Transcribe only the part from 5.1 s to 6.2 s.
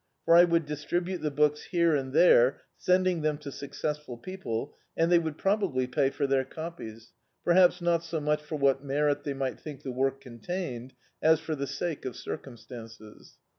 they would probably pay